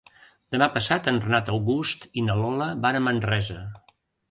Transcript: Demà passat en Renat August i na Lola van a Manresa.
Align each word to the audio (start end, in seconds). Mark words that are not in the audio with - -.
Demà 0.53 0.67
passat 0.77 1.09
en 1.11 1.19
Renat 1.25 1.51
August 1.57 2.09
i 2.21 2.25
na 2.31 2.39
Lola 2.41 2.73
van 2.87 3.01
a 3.01 3.05
Manresa. 3.11 3.63